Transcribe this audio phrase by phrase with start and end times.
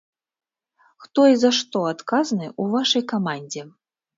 [1.03, 3.69] Хто і за што адказны ў вашай камандзе?